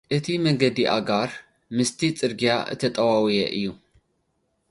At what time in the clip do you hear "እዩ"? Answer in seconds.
3.57-3.65